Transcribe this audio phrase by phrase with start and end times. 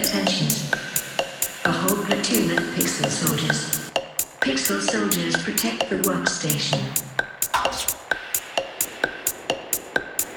[0.00, 0.48] Attention.
[1.66, 3.90] A whole platoon of pixel soldiers.
[4.40, 6.80] Pixel soldiers protect the workstation.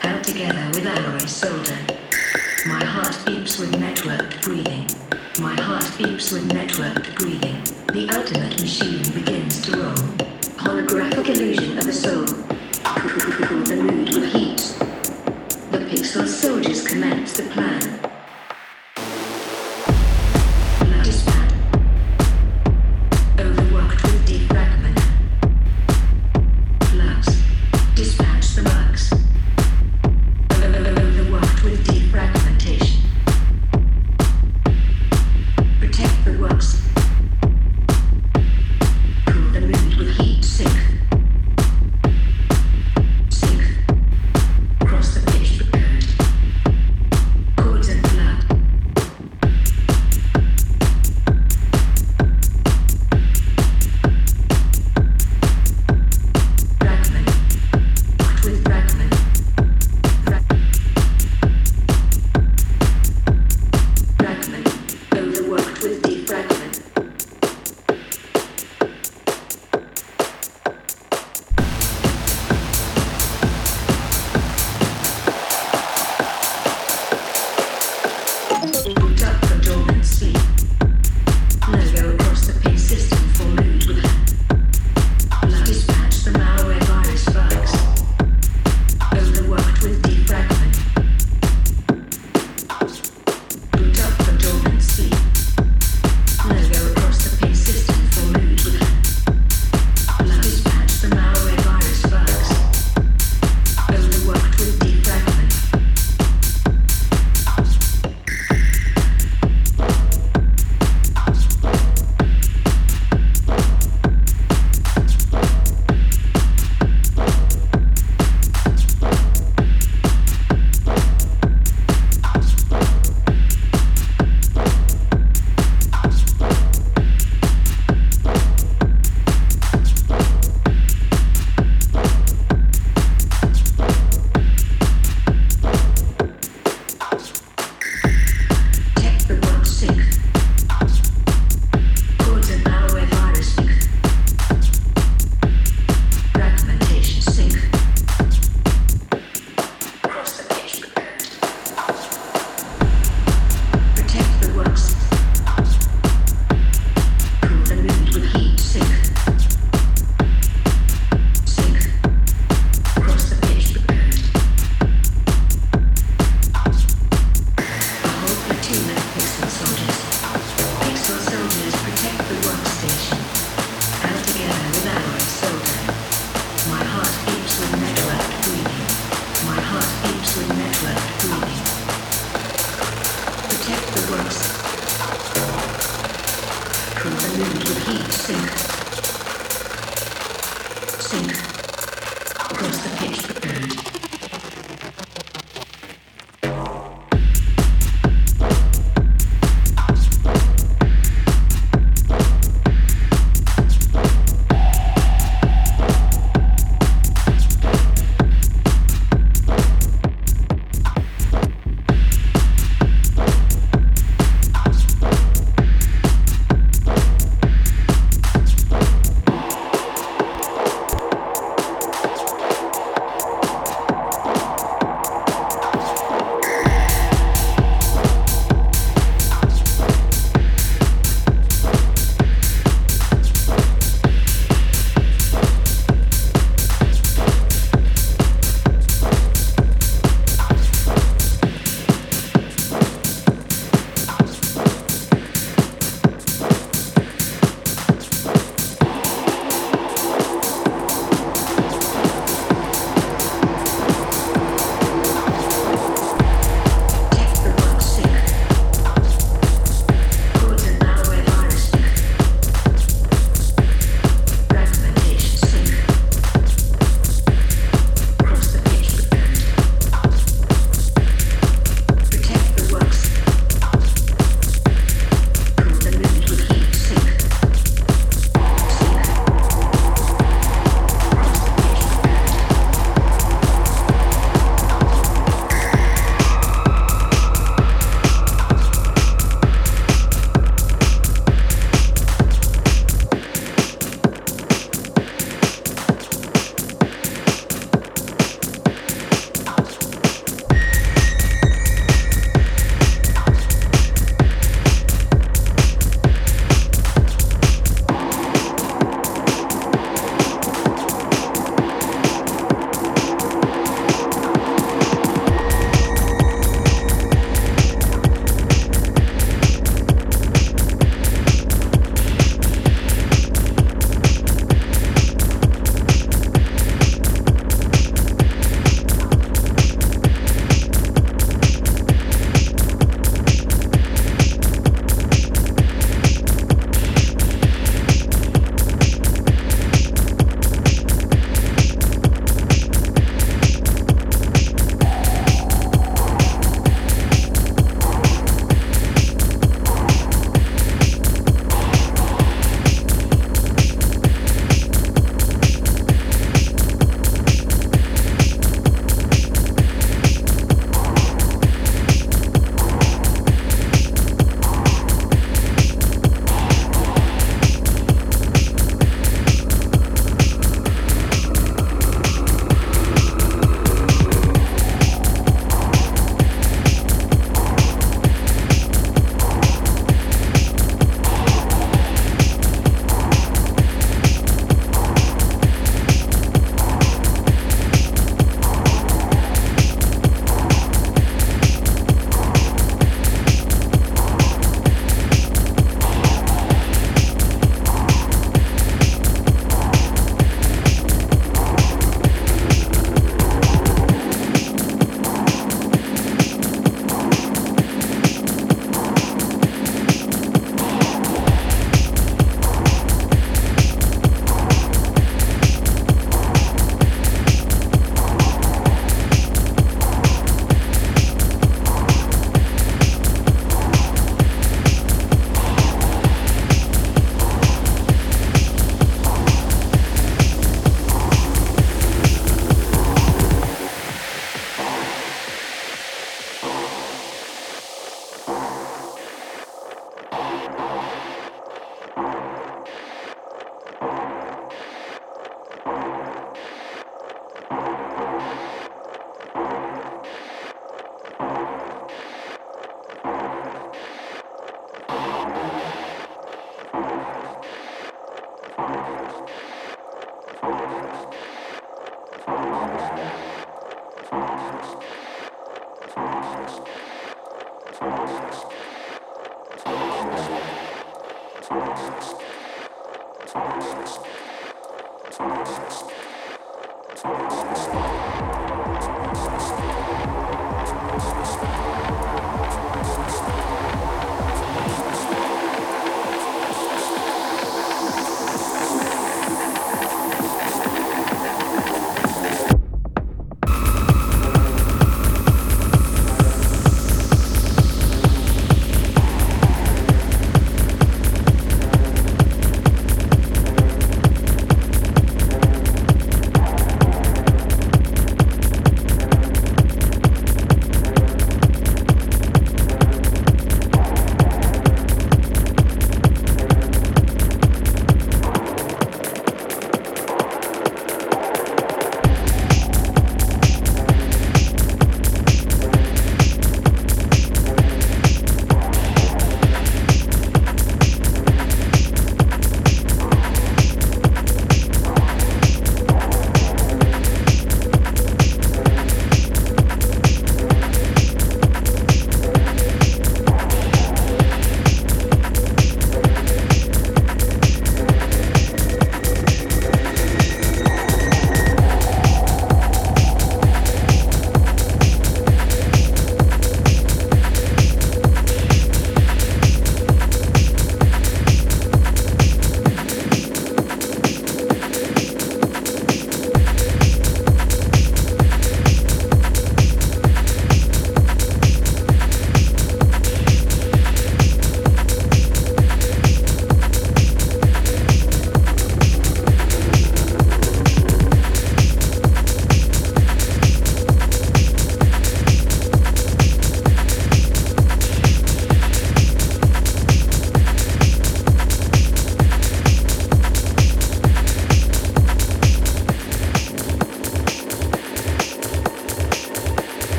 [0.00, 1.91] Held together with alloy solder.